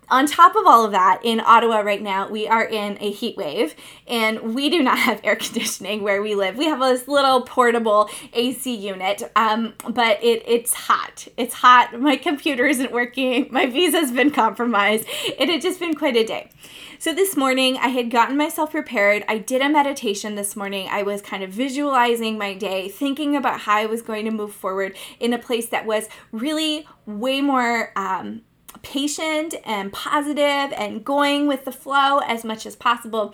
on 0.09 0.27
top 0.27 0.55
of 0.55 0.65
all 0.65 0.85
of 0.85 0.91
that, 0.91 1.19
in 1.24 1.39
Ottawa 1.39 1.79
right 1.79 2.01
now, 2.01 2.29
we 2.29 2.47
are 2.47 2.63
in 2.63 2.97
a 3.00 3.12
heat 3.12 3.38
wave 3.38 3.75
and 4.07 4.55
we 4.55 4.69
do 4.69 4.83
not 4.83 5.00
have 5.00 5.21
air 5.24 5.35
conditioning 5.35 6.03
where 6.03 6.21
we 6.21 6.35
live. 6.35 6.57
We 6.57 6.65
have 6.65 6.79
this 6.79 7.07
little 7.07 7.41
portable 7.41 8.09
AC 8.33 8.74
unit, 8.74 9.24
um, 9.35 9.74
but 9.89 10.24
it, 10.24 10.43
it's 10.47 10.74
hot. 10.74 11.27
It's 11.38 11.55
hot. 11.55 12.00
My 12.00 12.15
computer 12.15 12.65
isn't 12.65 12.91
working. 12.91 13.47
My 13.51 13.65
visa's 13.65 14.12
been 14.12 14.31
compromised. 14.31 15.05
It 15.25 15.50
had 15.50 15.62
just 15.62 15.79
been 15.79 15.95
quite 15.95 16.15
a 16.15 16.24
day. 16.24 16.50
So 16.97 17.13
this 17.13 17.35
morning, 17.35 17.77
I 17.77 17.89
had 17.89 18.09
gotten 18.09 18.38
myself 18.38 18.71
prepared. 18.71 19.25
I 19.27 19.38
did 19.38 19.62
a 19.62 19.69
meditation 19.69 20.35
this 20.35 20.55
morning. 20.55 20.88
I 20.89 21.03
was 21.03 21.21
kind 21.21 21.43
of 21.43 21.51
visualizing 21.51 22.38
my 22.38 22.53
day, 22.53 22.88
thinking 22.88 23.35
about 23.35 23.62
how 23.62 23.75
I 23.75 23.85
was 23.85 24.01
going 24.01 24.25
to 24.25 24.31
move 24.31 24.53
forward 24.53 24.95
in 25.19 25.33
a 25.33 25.38
place 25.38 25.67
that 25.69 25.85
was 25.85 26.07
really 26.31 26.88
way 27.05 27.41
more. 27.41 27.91
Um, 27.95 28.41
patient 28.86 29.56
and 29.65 29.92
positive 29.92 30.72
and 30.77 31.04
going 31.04 31.48
with 31.48 31.65
the 31.65 31.72
flow 31.72 32.20
as 32.20 32.46
much 32.46 32.65
as 32.65 32.75
possible. 32.75 33.34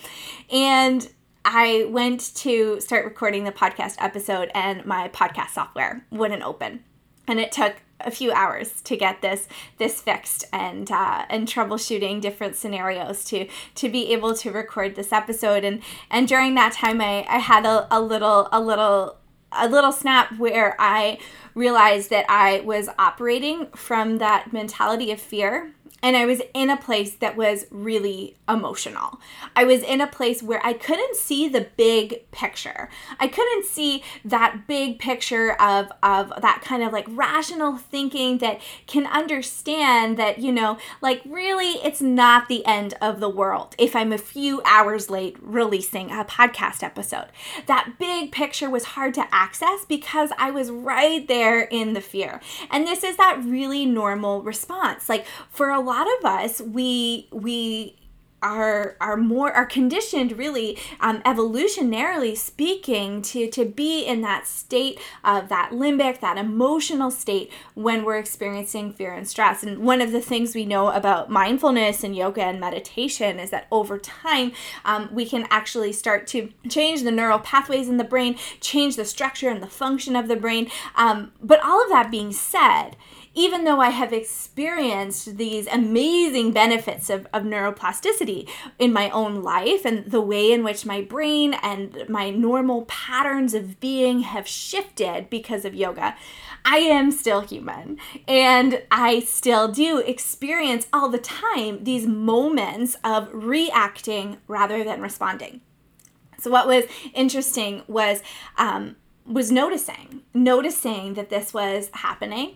And 0.49 1.07
I 1.43 1.87
went 1.89 2.33
to 2.37 2.79
start 2.79 3.03
recording 3.03 3.43
the 3.43 3.51
podcast 3.51 3.95
episode, 3.99 4.49
and 4.55 4.85
my 4.85 5.09
podcast 5.09 5.49
software 5.49 6.05
wouldn't 6.09 6.43
open. 6.43 6.83
And 7.27 7.39
it 7.39 7.51
took 7.51 7.75
a 7.99 8.11
few 8.11 8.31
hours 8.31 8.81
to 8.81 8.95
get 8.95 9.21
this 9.21 9.47
this 9.77 10.01
fixed 10.01 10.45
and 10.53 10.89
uh, 10.89 11.25
and 11.29 11.47
troubleshooting 11.47 12.21
different 12.21 12.55
scenarios 12.55 13.25
to 13.25 13.47
to 13.75 13.89
be 13.89 14.13
able 14.13 14.33
to 14.35 14.51
record 14.51 14.95
this 14.95 15.13
episode 15.13 15.63
and 15.63 15.83
and 16.09 16.27
during 16.27 16.55
that 16.55 16.73
time 16.73 16.99
I, 16.99 17.23
I 17.29 17.37
had 17.37 17.63
a, 17.63 17.87
a 17.95 18.01
little 18.01 18.49
a 18.51 18.59
little 18.59 19.17
a 19.51 19.67
little 19.67 19.91
snap 19.91 20.37
where 20.39 20.75
I 20.79 21.19
realized 21.53 22.09
that 22.09 22.25
I 22.29 22.61
was 22.61 22.89
operating 22.97 23.67
from 23.67 24.17
that 24.17 24.53
mentality 24.53 25.11
of 25.11 25.21
fear 25.21 25.73
and 26.03 26.17
I 26.17 26.25
was 26.25 26.41
in 26.53 26.69
a 26.69 26.77
place 26.77 27.15
that 27.15 27.37
was 27.37 27.65
really 27.69 28.35
emotional. 28.49 29.19
I 29.55 29.65
was 29.65 29.83
in 29.83 30.01
a 30.01 30.07
place 30.07 30.41
where 30.41 30.65
I 30.65 30.73
couldn't 30.73 31.15
see 31.15 31.47
the 31.47 31.67
big 31.77 32.29
picture. 32.31 32.89
I 33.19 33.27
couldn't 33.27 33.65
see 33.65 34.03
that 34.25 34.67
big 34.67 34.99
picture 34.99 35.53
of 35.53 35.91
of 36.01 36.33
that 36.41 36.61
kind 36.63 36.83
of 36.83 36.91
like 36.91 37.05
rational 37.09 37.77
thinking 37.77 38.39
that 38.39 38.61
can 38.87 39.05
understand 39.05 40.17
that, 40.17 40.39
you 40.39 40.51
know, 40.51 40.77
like 41.01 41.21
really 41.25 41.73
it's 41.85 42.01
not 42.01 42.47
the 42.47 42.65
end 42.65 42.95
of 43.01 43.19
the 43.19 43.29
world 43.29 43.75
if 43.77 43.95
I'm 43.95 44.11
a 44.11 44.17
few 44.17 44.61
hours 44.65 45.09
late 45.09 45.37
releasing 45.39 46.09
a 46.09 46.25
podcast 46.25 46.83
episode. 46.83 47.27
That 47.67 47.99
big 47.99 48.31
picture 48.31 48.69
was 48.69 48.83
hard 48.85 49.13
to 49.15 49.27
access 49.31 49.85
because 49.85 50.31
I 50.37 50.49
was 50.49 50.71
right 50.71 51.27
there 51.27 51.40
in 51.41 51.93
the 51.93 52.01
fear. 52.01 52.41
And 52.69 52.87
this 52.87 53.03
is 53.03 53.17
that 53.17 53.41
really 53.43 53.85
normal 53.85 54.41
response. 54.41 55.09
Like 55.09 55.25
for 55.49 55.69
a 55.69 55.79
lot 55.79 56.07
of 56.19 56.25
us, 56.25 56.61
we 56.61 57.27
we 57.31 57.95
are 58.41 58.95
are 58.99 59.17
more 59.17 59.51
are 59.51 59.65
conditioned 59.65 60.37
really 60.37 60.77
um, 60.99 61.21
evolutionarily 61.21 62.35
speaking 62.35 63.21
to 63.21 63.49
to 63.49 63.65
be 63.65 64.03
in 64.03 64.21
that 64.21 64.47
state 64.47 64.99
of 65.23 65.49
that 65.49 65.71
limbic 65.71 66.19
that 66.19 66.37
emotional 66.37 67.11
state 67.11 67.51
when 67.73 68.03
we're 68.03 68.17
experiencing 68.17 68.91
fear 68.91 69.13
and 69.13 69.27
stress. 69.27 69.63
And 69.63 69.79
one 69.79 70.01
of 70.01 70.11
the 70.11 70.21
things 70.21 70.55
we 70.55 70.65
know 70.65 70.89
about 70.89 71.29
mindfulness 71.29 72.03
and 72.03 72.15
yoga 72.15 72.43
and 72.43 72.59
meditation 72.59 73.39
is 73.39 73.49
that 73.51 73.67
over 73.71 73.97
time 73.97 74.51
um, 74.85 75.09
we 75.11 75.25
can 75.25 75.47
actually 75.49 75.93
start 75.93 76.27
to 76.27 76.51
change 76.69 77.03
the 77.03 77.11
neural 77.11 77.39
pathways 77.39 77.89
in 77.89 77.97
the 77.97 78.03
brain 78.03 78.37
change 78.59 78.95
the 78.95 79.05
structure 79.05 79.49
and 79.49 79.61
the 79.61 79.67
function 79.67 80.15
of 80.15 80.27
the 80.27 80.35
brain. 80.35 80.69
Um, 80.95 81.31
but 81.41 81.63
all 81.63 81.83
of 81.83 81.89
that 81.89 82.11
being 82.11 82.31
said 82.31 82.95
even 83.33 83.63
though 83.63 83.79
I 83.79 83.89
have 83.89 84.11
experienced 84.11 85.37
these 85.37 85.67
amazing 85.67 86.51
benefits 86.51 87.09
of, 87.09 87.27
of 87.33 87.43
neuroplasticity 87.43 88.49
in 88.77 88.91
my 88.91 89.09
own 89.11 89.41
life 89.41 89.85
and 89.85 90.05
the 90.05 90.21
way 90.21 90.51
in 90.51 90.63
which 90.63 90.85
my 90.85 91.01
brain 91.01 91.53
and 91.53 92.03
my 92.09 92.29
normal 92.29 92.83
patterns 92.83 93.53
of 93.53 93.79
being 93.79 94.21
have 94.21 94.47
shifted 94.47 95.29
because 95.29 95.63
of 95.63 95.73
yoga, 95.73 96.15
I 96.65 96.77
am 96.77 97.11
still 97.11 97.41
human. 97.41 97.97
And 98.27 98.83
I 98.91 99.21
still 99.21 99.69
do 99.69 99.99
experience 99.99 100.87
all 100.91 101.07
the 101.07 101.17
time 101.17 101.85
these 101.85 102.05
moments 102.05 102.97
of 103.03 103.29
reacting 103.31 104.37
rather 104.47 104.83
than 104.83 105.01
responding. 105.01 105.61
So, 106.37 106.49
what 106.49 106.67
was 106.67 106.85
interesting 107.13 107.83
was, 107.87 108.23
um, 108.57 108.95
was 109.27 109.51
noticing, 109.51 110.23
noticing 110.33 111.13
that 111.13 111.29
this 111.29 111.53
was 111.53 111.91
happening 111.93 112.55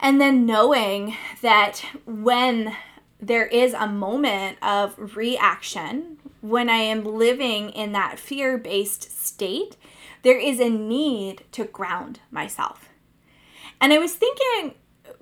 and 0.00 0.20
then 0.20 0.46
knowing 0.46 1.16
that 1.42 1.84
when 2.04 2.76
there 3.20 3.46
is 3.46 3.72
a 3.72 3.86
moment 3.86 4.58
of 4.62 5.16
reaction, 5.16 6.18
when 6.40 6.68
I 6.68 6.76
am 6.76 7.04
living 7.04 7.70
in 7.70 7.92
that 7.92 8.18
fear 8.18 8.58
based 8.58 9.24
state, 9.24 9.76
there 10.22 10.38
is 10.38 10.60
a 10.60 10.68
need 10.68 11.44
to 11.52 11.64
ground 11.64 12.20
myself. 12.30 12.88
And 13.80 13.92
I 13.92 13.98
was 13.98 14.14
thinking 14.14 14.74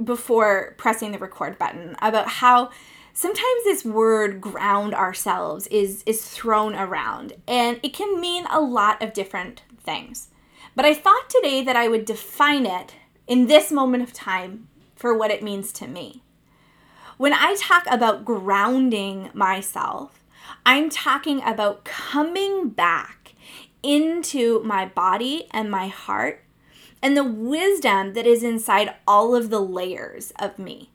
before 0.03 0.75
pressing 0.77 1.13
the 1.13 1.19
record 1.19 1.59
button 1.59 1.97
about 2.03 2.29
how 2.29 2.71
sometimes 3.13 3.65
this 3.65 3.85
word 3.85 4.41
ground 4.41 4.95
ourselves 4.95 5.67
is 5.69 6.03
is 6.05 6.29
thrown 6.29 6.75
around 6.75 7.35
and 7.47 7.79
it 7.83 7.93
can 7.93 8.21
mean 8.21 8.45
a 8.51 8.61
lot 8.61 9.03
of 9.03 9.13
different 9.13 9.63
things. 9.83 10.29
But 10.75 10.85
I 10.85 10.95
thought 10.95 11.31
today 11.31 11.63
that 11.63 11.77
I 11.77 11.87
would 11.87 12.05
define 12.05 12.67
it 12.67 12.95
in 13.27 13.47
this 13.47 13.73
moment 13.73 14.03
of 14.03 14.13
time 14.13 14.69
for 14.95 15.17
what 15.17 15.31
it 15.31 15.43
means 15.43 15.73
to 15.73 15.87
me. 15.87 16.23
When 17.17 17.33
I 17.33 17.57
talk 17.59 17.85
about 17.91 18.25
grounding 18.25 19.31
myself, 19.35 20.25
I'm 20.67 20.91
talking 20.91 21.43
about 21.43 21.85
coming 21.85 22.71
back 22.71 23.35
into 23.83 24.63
my 24.65 24.87
body 24.87 25.47
and 25.51 25.71
my 25.71 25.89
heart 25.89 26.45
and 27.03 27.17
the 27.17 27.25
wisdom 27.25 28.15
that 28.15 28.27
is 28.27 28.43
inside 28.43 28.95
all 29.07 29.35
of 29.35 29.51
the 29.51 29.61
layers 29.61 30.33
of 30.39 30.59
me. 30.59 30.91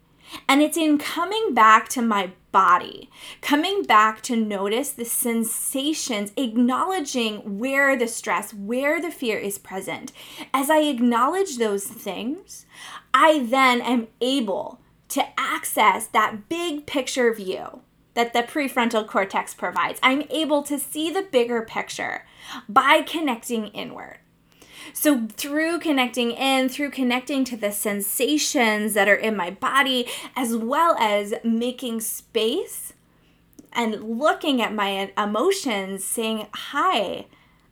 And 0.48 0.62
it's 0.62 0.78
in 0.78 0.98
coming 0.98 1.54
back 1.54 1.88
to 1.90 2.02
my 2.02 2.32
body, 2.52 3.10
coming 3.42 3.84
back 3.84 4.22
to 4.22 4.36
notice 4.36 4.92
the 4.92 5.06
sensations, 5.06 6.32
acknowledging 6.38 7.60
where 7.60 7.98
the 7.98 8.08
stress, 8.08 8.54
where 8.54 9.02
the 9.02 9.12
fear 9.12 9.38
is 9.38 9.58
present. 9.58 10.12
As 10.54 10.70
I 10.70 10.80
acknowledge 10.80 11.58
those 11.58 11.86
things, 11.86 12.66
I 13.14 13.40
then 13.40 13.82
am 13.82 14.08
able 14.22 14.80
to 15.10 15.26
access 15.38 16.08
that 16.08 16.50
big 16.50 16.86
picture 16.86 17.34
view 17.34 17.82
that 18.14 18.34
the 18.34 18.44
prefrontal 18.44 19.08
cortex 19.08 19.54
provides. 19.54 20.00
I'm 20.04 20.24
able 20.30 20.64
to 20.64 20.78
see 20.78 21.10
the 21.12 21.22
bigger 21.22 21.62
picture 21.62 22.26
by 22.68 23.02
connecting 23.02 23.68
inward. 23.68 24.20
So, 24.94 25.28
through 25.28 25.80
connecting 25.80 26.32
in, 26.32 26.70
through 26.70 26.92
connecting 26.92 27.44
to 27.46 27.58
the 27.58 27.72
sensations 27.72 28.94
that 28.94 29.08
are 29.08 29.16
in 29.16 29.36
my 29.36 29.50
body, 29.50 30.08
as 30.36 30.56
well 30.56 30.96
as 31.00 31.34
making 31.44 32.02
space 32.02 32.94
and 33.74 34.20
looking 34.20 34.62
at 34.62 34.74
my 34.74 35.12
emotions, 35.18 36.04
saying, 36.04 36.48
Hi, 36.54 37.26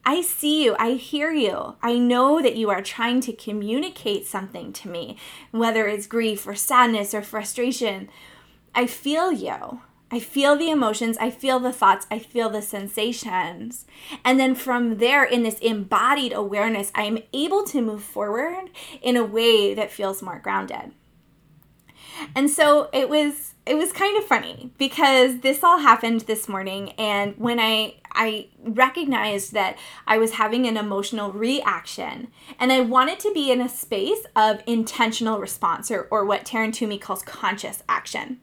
I 0.05 0.21
see 0.21 0.63
you. 0.63 0.75
I 0.79 0.91
hear 0.91 1.33
you. 1.33 1.75
I 1.81 1.99
know 1.99 2.41
that 2.41 2.55
you 2.55 2.69
are 2.69 2.81
trying 2.81 3.19
to 3.21 3.33
communicate 3.33 4.25
something 4.25 4.71
to 4.71 4.87
me, 4.87 5.17
whether 5.51 5.85
it's 5.85 6.07
grief 6.07 6.47
or 6.47 6.55
sadness 6.55 7.13
or 7.13 7.21
frustration. 7.21 8.07
I 8.73 8.85
feel 8.87 9.33
you. 9.33 9.81
I 10.09 10.19
feel 10.19 10.55
the 10.55 10.69
emotions, 10.69 11.17
I 11.17 11.29
feel 11.29 11.59
the 11.59 11.73
thoughts, 11.73 12.07
I 12.09 12.19
feel 12.19 12.49
the 12.49 12.61
sensations. 12.61 13.85
And 14.23 14.39
then 14.39 14.55
from 14.55 14.97
there, 14.97 15.25
in 15.25 15.43
this 15.43 15.59
embodied 15.59 16.31
awareness, 16.31 16.91
I 16.95 17.03
am 17.03 17.19
able 17.33 17.63
to 17.65 17.81
move 17.81 18.03
forward 18.03 18.69
in 19.01 19.17
a 19.17 19.25
way 19.25 19.73
that 19.73 19.91
feels 19.91 20.21
more 20.21 20.39
grounded. 20.39 20.93
And 22.35 22.49
so 22.49 22.89
it 22.93 23.09
was 23.09 23.53
it 23.65 23.75
was 23.75 23.91
kind 23.91 24.17
of 24.17 24.23
funny 24.23 24.71
because 24.77 25.41
this 25.41 25.61
all 25.61 25.79
happened 25.79 26.21
this 26.21 26.47
morning 26.47 26.91
and 26.91 27.35
when 27.37 27.59
I 27.59 27.95
I 28.13 28.47
recognized 28.63 29.51
that 29.53 29.77
I 30.07 30.17
was 30.17 30.33
having 30.33 30.65
an 30.65 30.77
emotional 30.77 31.31
reaction 31.31 32.29
and 32.59 32.71
I 32.71 32.79
wanted 32.79 33.19
to 33.19 33.33
be 33.33 33.51
in 33.51 33.61
a 33.61 33.69
space 33.69 34.25
of 34.35 34.63
intentional 34.65 35.39
response 35.39 35.91
or, 35.91 36.07
or 36.09 36.25
what 36.25 36.45
Taryn 36.45 36.73
Toomey 36.73 36.97
calls 36.97 37.21
conscious 37.21 37.83
action. 37.87 38.39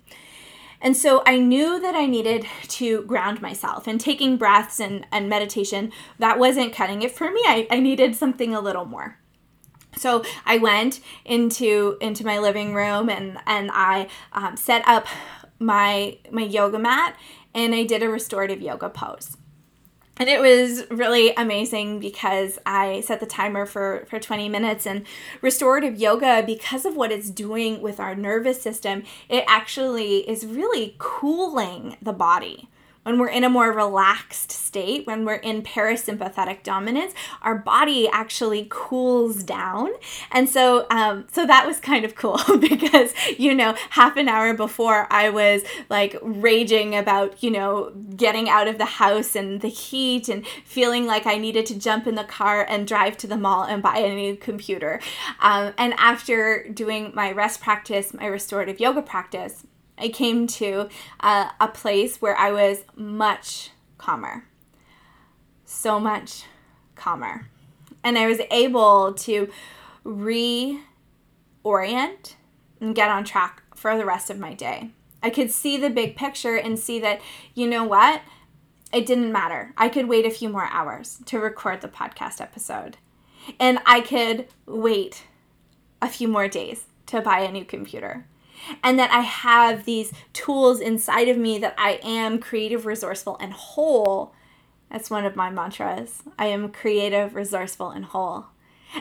And 0.85 0.95
so 0.95 1.23
I 1.25 1.39
knew 1.39 1.81
that 1.81 1.95
I 1.95 2.05
needed 2.05 2.47
to 2.69 3.03
ground 3.05 3.41
myself 3.41 3.87
and 3.87 3.99
taking 3.99 4.37
breaths 4.37 4.79
and, 4.79 5.07
and 5.11 5.31
meditation, 5.31 5.91
that 6.19 6.39
wasn't 6.39 6.75
cutting 6.75 7.01
it 7.01 7.11
for 7.11 7.31
me. 7.31 7.41
I, 7.47 7.67
I 7.71 7.81
needed 7.81 8.15
something 8.15 8.55
a 8.55 8.61
little 8.61 8.85
more. 8.85 9.19
So 9.97 10.23
I 10.45 10.59
went 10.59 11.01
into 11.25 11.97
into 12.01 12.27
my 12.27 12.39
living 12.39 12.75
room 12.75 13.09
and 13.09 13.39
and 13.47 13.71
I 13.73 14.09
um, 14.33 14.57
set 14.57 14.87
up 14.87 15.07
my 15.59 16.19
my 16.31 16.43
yoga 16.43 16.79
mat 16.79 17.17
and 17.55 17.75
I 17.75 17.85
did 17.85 18.03
a 18.03 18.09
restorative 18.09 18.61
yoga 18.61 18.91
pose. 18.91 19.39
And 20.17 20.29
it 20.29 20.41
was 20.41 20.85
really 20.91 21.35
amazing 21.37 21.99
because 21.99 22.59
I 22.65 23.01
set 23.01 23.21
the 23.21 23.27
timer 23.27 23.67
for, 23.67 24.07
for 24.09 24.21
20 24.21 24.49
minutes. 24.49 24.87
And 24.87 25.05
restorative 25.43 25.97
yoga, 25.97 26.43
because 26.47 26.85
of 26.85 26.95
what 26.97 27.11
it's 27.11 27.31
doing 27.31 27.83
with 27.83 27.99
our 27.99 28.15
nervous 28.15 28.63
system, 28.63 29.03
it 29.29 29.45
actually 29.49 30.29
is 30.29 30.47
really 30.47 30.95
cooling 30.99 31.97
the 32.01 32.13
body 32.13 32.69
when 33.05 33.19
we're 33.19 33.29
in 33.29 33.45
a 33.45 33.49
more 33.49 33.71
relaxed 33.73 34.51
state, 34.51 35.07
when 35.07 35.25
we're 35.25 35.35
in 35.35 35.63
parasympathetic 35.63 36.63
dominance, 36.63 37.15
our 37.43 37.55
body 37.55 38.09
actually 38.09 38.67
cools 38.69 39.43
down. 39.45 39.91
And 40.33 40.49
so, 40.49 40.87
um, 40.91 41.27
so 41.31 41.47
that 41.47 41.67
was 41.67 41.79
kind 41.81 42.05
of 42.05 42.15
cool 42.15 42.41
because, 42.61 43.13
you 43.39 43.55
know, 43.55 43.75
half 43.91 44.17
an 44.17 44.29
hour 44.29 44.55
before 44.55 45.07
I 45.11 45.31
was 45.31 45.63
like 45.89 46.17
raging 46.23 46.97
about, 46.97 47.43
you 47.43 47.51
know, 47.51 47.93
getting 48.17 48.49
out 48.49 48.69
of 48.69 48.79
the 48.79 48.85
house 48.85 49.37
and 49.37 49.61
the 49.61 49.69
heat 49.69 50.29
and 50.29 50.47
feeling 50.65 51.07
like 51.07 51.27
I 51.27 51.37
needed 51.37 51.67
to 51.67 51.79
jump 51.79 52.07
in 52.07 52.15
the 52.15 52.25
car 52.25 52.67
and 52.69 52.87
drive 52.89 53.17
to 53.19 53.27
the 53.27 53.37
mall 53.37 53.65
and 53.65 53.83
buy 53.83 53.99
a 53.99 54.15
new 54.15 54.35
computer. 54.37 55.01
Um, 55.41 55.75
and 55.77 55.95
after 55.99 56.67
doing 56.73 57.13
my 57.15 57.33
rest 57.33 57.61
practice, 57.61 58.15
my 58.15 58.27
restorative 58.27 58.81
yoga 58.81 59.03
practice, 59.03 59.67
I 59.99 60.09
came 60.09 60.47
to 60.49 60.89
uh, 61.21 61.51
a 61.61 61.69
place 61.69 62.21
where 62.21 62.37
I 62.37 62.51
was 62.51 62.85
much 62.97 63.71
calmer. 63.99 64.45
So 65.65 66.01
much 66.01 66.45
calmer. 66.95 67.49
And 68.03 68.19
I 68.19 68.27
was 68.27 68.41
able 68.51 69.15
to 69.15 69.51
reorient 70.05 70.81
and 72.81 72.95
get 72.95 73.09
on 73.09 73.25
track 73.25 73.63
for 73.75 73.97
the 73.97 74.05
rest 74.05 74.31
of 74.31 74.39
my 74.39 74.55
day. 74.55 74.91
I 75.23 75.31
could 75.31 75.51
see 75.51 75.77
the 75.77 75.89
big 75.91 76.17
picture 76.17 76.57
and 76.57 76.79
see 76.79 77.01
that, 77.01 77.21
you 77.55 77.67
know 77.67 77.85
what? 77.85 78.21
It 78.93 79.07
didn't 79.07 79.33
matter. 79.33 79.73
I 79.77 79.89
could 79.89 80.07
wait 80.07 80.27
a 80.27 80.31
few 80.31 80.49
more 80.49 80.69
hours 80.71 81.21
to 81.27 81.39
record 81.39 81.81
the 81.81 81.89
podcast 81.89 82.41
episode. 82.41 82.99
and 83.61 83.79
I 83.87 84.01
could 84.01 84.49
wait 84.67 85.25
a 86.01 86.09
few 86.09 86.29
more 86.29 86.49
days 86.49 86.85
to 87.07 87.21
buy 87.21 87.41
a 87.41 87.53
new 87.53 87.65
computer. 87.65 88.27
And 88.83 88.99
that 88.99 89.11
I 89.11 89.21
have 89.21 89.85
these 89.85 90.13
tools 90.33 90.81
inside 90.81 91.29
of 91.29 91.37
me 91.37 91.59
that 91.59 91.75
I 91.77 92.01
am 92.03 92.39
creative, 92.39 92.87
resourceful, 92.87 93.37
and 93.41 93.53
whole. 93.53 94.35
That's 94.91 95.11
one 95.11 95.25
of 95.25 95.37
my 95.37 95.51
mantras. 95.51 96.23
I 96.39 96.47
am 96.47 96.71
creative, 96.71 97.35
resourceful, 97.35 97.91
and 97.91 98.05
whole. 98.05 98.47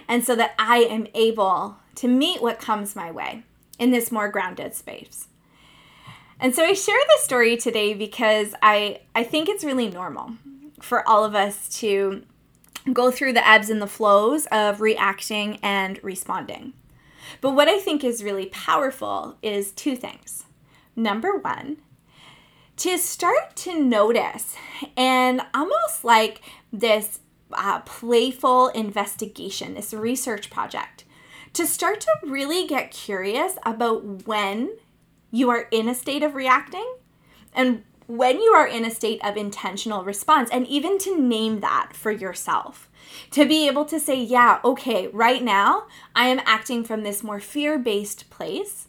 And 0.07 0.23
so 0.23 0.35
that 0.35 0.55
I 0.57 0.77
am 0.79 1.07
able 1.13 1.77
to 1.95 2.07
meet 2.07 2.41
what 2.41 2.59
comes 2.59 2.95
my 2.95 3.11
way 3.11 3.43
in 3.79 3.91
this 3.91 4.11
more 4.11 4.29
grounded 4.29 4.73
space. 4.73 5.27
And 6.39 6.53
so 6.53 6.63
I 6.63 6.73
share 6.73 6.99
this 7.09 7.23
story 7.23 7.55
today 7.57 7.93
because 7.93 8.53
I, 8.61 9.01
I 9.15 9.23
think 9.23 9.47
it's 9.47 9.63
really 9.63 9.89
normal 9.89 10.33
for 10.81 11.07
all 11.07 11.23
of 11.23 11.35
us 11.35 11.69
to 11.79 12.23
go 12.91 13.11
through 13.11 13.33
the 13.33 13.47
ebbs 13.47 13.69
and 13.69 13.81
the 13.81 13.87
flows 13.87 14.45
of 14.47 14.81
reacting 14.81 15.57
and 15.63 16.03
responding. 16.03 16.73
But 17.41 17.51
what 17.51 17.67
I 17.67 17.79
think 17.79 18.03
is 18.03 18.23
really 18.23 18.47
powerful 18.47 19.37
is 19.41 19.71
two 19.71 19.95
things. 19.95 20.45
Number 20.95 21.37
one, 21.37 21.77
to 22.77 22.97
start 22.97 23.55
to 23.57 23.79
notice 23.79 24.55
and 24.97 25.41
almost 25.53 26.03
like 26.03 26.41
this 26.71 27.19
uh, 27.51 27.79
playful 27.81 28.69
investigation, 28.69 29.75
this 29.75 29.93
research 29.93 30.49
project, 30.49 31.05
to 31.53 31.67
start 31.67 32.01
to 32.01 32.11
really 32.23 32.65
get 32.65 32.91
curious 32.91 33.57
about 33.65 34.27
when 34.27 34.75
you 35.31 35.49
are 35.49 35.67
in 35.71 35.87
a 35.87 35.95
state 35.95 36.23
of 36.23 36.35
reacting 36.35 36.95
and 37.53 37.83
when 38.07 38.39
you 38.41 38.51
are 38.53 38.67
in 38.67 38.85
a 38.85 38.91
state 38.91 39.23
of 39.23 39.37
intentional 39.37 40.03
response, 40.03 40.49
and 40.51 40.67
even 40.67 40.97
to 40.97 41.19
name 41.19 41.61
that 41.61 41.91
for 41.93 42.11
yourself. 42.11 42.89
To 43.31 43.45
be 43.45 43.67
able 43.67 43.85
to 43.85 43.99
say, 43.99 44.21
yeah, 44.21 44.59
okay, 44.63 45.07
right 45.07 45.43
now 45.43 45.83
I 46.15 46.27
am 46.27 46.41
acting 46.45 46.83
from 46.83 47.03
this 47.03 47.23
more 47.23 47.39
fear 47.39 47.77
based 47.77 48.29
place. 48.29 48.87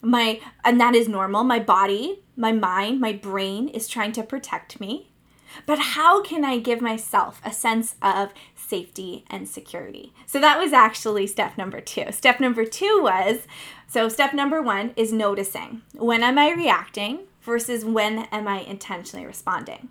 My, 0.00 0.40
and 0.64 0.80
that 0.80 0.94
is 0.94 1.08
normal. 1.08 1.44
My 1.44 1.58
body, 1.58 2.22
my 2.36 2.52
mind, 2.52 3.00
my 3.00 3.12
brain 3.12 3.68
is 3.68 3.88
trying 3.88 4.12
to 4.12 4.22
protect 4.22 4.80
me. 4.80 5.10
But 5.66 5.78
how 5.78 6.22
can 6.22 6.44
I 6.44 6.58
give 6.58 6.80
myself 6.80 7.40
a 7.44 7.52
sense 7.52 7.96
of 8.02 8.32
safety 8.54 9.24
and 9.30 9.48
security? 9.48 10.12
So 10.26 10.38
that 10.40 10.58
was 10.58 10.72
actually 10.72 11.26
step 11.26 11.56
number 11.56 11.80
two. 11.80 12.12
Step 12.12 12.38
number 12.38 12.64
two 12.64 13.00
was 13.02 13.46
so, 13.90 14.10
step 14.10 14.34
number 14.34 14.60
one 14.60 14.92
is 14.96 15.14
noticing 15.14 15.80
when 15.94 16.22
am 16.22 16.38
I 16.38 16.50
reacting 16.50 17.20
versus 17.40 17.86
when 17.86 18.26
am 18.30 18.46
I 18.46 18.60
intentionally 18.60 19.26
responding? 19.26 19.88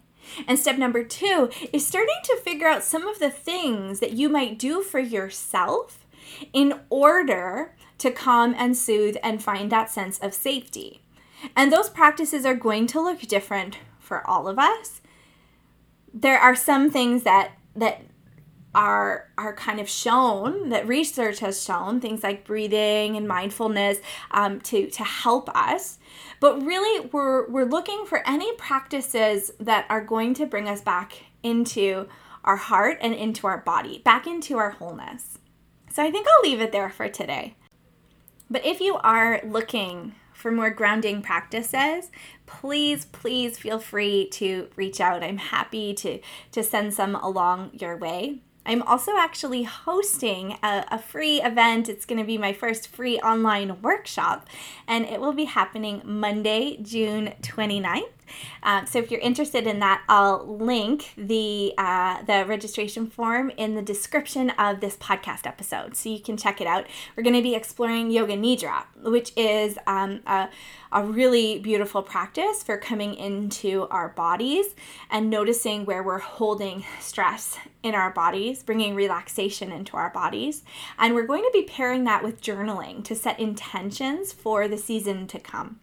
And 0.47 0.57
step 0.57 0.77
number 0.77 1.03
two 1.03 1.49
is 1.73 1.85
starting 1.85 2.19
to 2.25 2.37
figure 2.37 2.67
out 2.67 2.83
some 2.83 3.07
of 3.07 3.19
the 3.19 3.29
things 3.29 3.99
that 3.99 4.13
you 4.13 4.29
might 4.29 4.59
do 4.59 4.81
for 4.81 4.99
yourself 4.99 6.05
in 6.53 6.81
order 6.89 7.75
to 7.99 8.11
calm 8.11 8.53
and 8.57 8.77
soothe 8.77 9.17
and 9.23 9.43
find 9.43 9.71
that 9.71 9.89
sense 9.89 10.19
of 10.19 10.33
safety. 10.33 11.01
And 11.55 11.71
those 11.71 11.89
practices 11.89 12.45
are 12.45 12.55
going 12.55 12.87
to 12.87 13.01
look 13.01 13.21
different 13.21 13.77
for 13.99 14.27
all 14.27 14.47
of 14.47 14.59
us 14.59 15.01
there 16.21 16.39
are 16.39 16.55
some 16.55 16.89
things 16.89 17.23
that 17.23 17.51
that 17.75 18.01
are 18.77 19.27
are 19.39 19.55
kind 19.55 19.79
of 19.79 19.89
shown 19.89 20.69
that 20.69 20.87
research 20.87 21.39
has 21.39 21.63
shown 21.63 21.99
things 21.99 22.21
like 22.21 22.45
breathing 22.45 23.17
and 23.17 23.27
mindfulness 23.27 23.97
um, 24.29 24.61
to 24.61 24.87
to 24.91 25.03
help 25.03 25.49
us 25.57 25.97
but 26.39 26.63
really 26.63 27.09
we're 27.11 27.49
we're 27.49 27.65
looking 27.65 28.05
for 28.05 28.21
any 28.29 28.53
practices 28.53 29.51
that 29.59 29.87
are 29.89 30.05
going 30.05 30.35
to 30.35 30.45
bring 30.45 30.69
us 30.69 30.79
back 30.79 31.23
into 31.41 32.07
our 32.43 32.55
heart 32.55 32.99
and 33.01 33.15
into 33.15 33.47
our 33.47 33.57
body 33.57 33.97
back 34.05 34.27
into 34.27 34.57
our 34.57 34.69
wholeness 34.69 35.39
so 35.89 36.03
i 36.03 36.11
think 36.11 36.27
i'll 36.27 36.49
leave 36.49 36.61
it 36.61 36.71
there 36.71 36.91
for 36.91 37.09
today 37.09 37.55
but 38.47 38.63
if 38.63 38.79
you 38.79 38.97
are 38.97 39.41
looking 39.43 40.13
for 40.33 40.51
more 40.51 40.69
grounding 40.69 41.23
practices, 41.23 42.11
please, 42.45 43.05
please 43.05 43.57
feel 43.57 43.79
free 43.79 44.29
to 44.29 44.69
reach 44.75 45.01
out. 45.01 45.23
I'm 45.23 45.37
happy 45.39 45.95
to, 45.95 46.19
to 46.51 46.63
send 46.63 46.93
some 46.93 47.15
along 47.15 47.71
your 47.73 47.97
way. 47.97 48.43
I'm 48.67 48.81
also 48.81 49.13
actually 49.17 49.63
hosting 49.63 50.57
a, 50.61 50.83
a 50.91 50.99
free 50.99 51.41
event. 51.41 51.87
It's 51.87 52.05
going 52.05 52.19
to 52.19 52.25
be 52.25 52.37
my 52.37 52.51
first 52.51 52.89
free 52.89 53.17
online 53.19 53.81
workshop, 53.81 54.45
and 54.87 55.05
it 55.05 55.21
will 55.21 55.31
be 55.31 55.45
happening 55.45 56.01
Monday, 56.03 56.77
June 56.81 57.33
29th. 57.41 58.16
Um, 58.63 58.85
so 58.85 58.99
if 58.99 59.11
you're 59.11 59.19
interested 59.19 59.67
in 59.67 59.79
that, 59.79 60.03
I'll 60.09 60.45
link 60.45 61.13
the 61.17 61.73
uh, 61.77 62.23
the 62.23 62.45
registration 62.45 63.07
form 63.07 63.51
in 63.57 63.75
the 63.75 63.81
description 63.81 64.49
of 64.51 64.79
this 64.79 64.97
podcast 64.97 65.45
episode, 65.45 65.95
so 65.95 66.09
you 66.09 66.19
can 66.19 66.37
check 66.37 66.61
it 66.61 66.67
out. 66.67 66.85
We're 67.15 67.23
going 67.23 67.35
to 67.35 67.41
be 67.41 67.55
exploring 67.55 68.11
Yoga 68.11 68.35
Nidra, 68.35 68.85
which 69.03 69.31
is 69.35 69.77
um, 69.87 70.21
a, 70.25 70.49
a 70.91 71.03
really 71.03 71.59
beautiful 71.59 72.01
practice 72.01 72.63
for 72.63 72.77
coming 72.77 73.15
into 73.15 73.87
our 73.89 74.09
bodies 74.09 74.75
and 75.09 75.29
noticing 75.29 75.85
where 75.85 76.03
we're 76.03 76.19
holding 76.19 76.85
stress 76.99 77.57
in 77.83 77.95
our 77.95 78.11
bodies, 78.11 78.63
bringing 78.63 78.95
relaxation 78.95 79.71
into 79.71 79.97
our 79.97 80.09
bodies. 80.09 80.63
And 80.97 81.13
we're 81.13 81.25
going 81.25 81.43
to 81.43 81.51
be 81.53 81.63
pairing 81.63 82.03
that 82.05 82.23
with 82.23 82.41
journaling 82.41 83.03
to 83.05 83.15
set 83.15 83.39
intentions 83.39 84.33
for 84.33 84.67
the 84.67 84.77
season 84.77 85.27
to 85.27 85.39
come. 85.39 85.79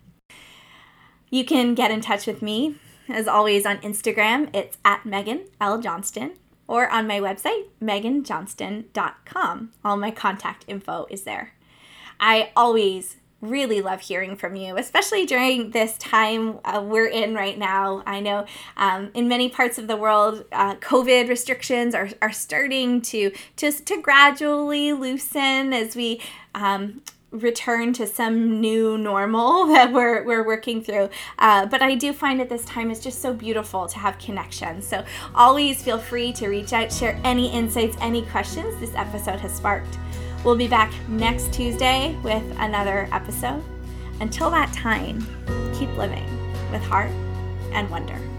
You 1.35 1.45
can 1.45 1.75
get 1.75 1.91
in 1.91 2.01
touch 2.01 2.29
with 2.29 2.43
me, 2.43 2.77
as 3.09 3.27
always, 3.27 3.67
on 3.67 3.79
Instagram. 3.79 4.55
It's 4.55 4.79
at 4.85 5.03
Meghan 5.03 5.49
L. 5.61 5.81
Johnston 5.81 6.35
or 6.69 6.89
on 6.89 7.09
my 7.09 7.19
website, 7.19 7.65
meghanjohnston.com. 7.83 9.73
All 9.85 9.97
my 9.97 10.13
contact 10.13 10.65
info 10.69 11.09
is 11.11 11.25
there. 11.25 11.55
I 12.21 12.53
always 12.55 13.17
really 13.41 13.81
love 13.81 14.03
hearing 14.03 14.37
from 14.37 14.55
you, 14.55 14.77
especially 14.77 15.27
during 15.27 15.73
this 15.73 15.99
time 15.99 16.61
uh, 16.65 16.81
we're 16.85 17.09
in 17.09 17.35
right 17.35 17.59
now. 17.59 18.05
I 18.07 18.21
know 18.21 18.47
um, 18.77 19.11
in 19.13 19.27
many 19.27 19.49
parts 19.49 19.77
of 19.77 19.89
the 19.89 19.97
world, 19.97 20.45
uh, 20.53 20.77
COVID 20.77 21.29
restrictions 21.29 21.97
are, 21.97 22.11
are 22.23 22.33
starting 22.33 23.03
to, 23.03 23.33
to, 23.57 23.73
to 23.73 24.01
gradually 24.01 24.93
loosen 24.93 25.73
as 25.73 25.97
we 25.97 26.21
um, 26.55 27.03
return 27.35 27.93
to 27.95 28.07
some 28.07 28.61
new 28.61 28.97
normal 28.97 29.67
that 29.75 29.93
we're, 29.93 30.23
we're 30.25 30.45
working 30.45 30.83
through. 30.83 31.11
Uh, 31.39 31.67
but 31.67 31.83
I 31.83 31.95
do 31.95 32.13
find 32.13 32.41
at 32.41 32.49
this 32.49 32.65
time 32.65 32.91
it's 32.91 33.01
just 33.01 33.21
so 33.21 33.35
beautiful 33.35 33.87
to 33.87 33.99
have 33.99 34.19
connection. 34.19 34.81
So 34.81 35.05
always 35.35 35.83
feel 35.83 35.99
free 35.99 36.33
to 36.35 36.49
reach 36.49 36.73
out, 36.73 36.93
share 36.93 37.21
any 37.25 37.53
insights, 37.53 37.97
any 38.01 38.23
questions 38.23 38.79
this 38.81 38.95
episode 38.95 39.41
has 39.41 39.55
sparked. 39.55 39.99
We'll 40.45 40.57
be 40.57 40.69
back 40.69 40.93
next 41.09 41.53
Tuesday 41.53 42.17
with 42.23 42.45
another 42.59 43.09
episode. 43.13 43.63
Until 44.21 44.51
that 44.51 44.73
time, 44.73 45.27
keep 45.75 45.95
living 45.97 46.27
with 46.71 46.83
heart 46.83 47.11
and 47.73 47.91
wonder. 47.91 48.34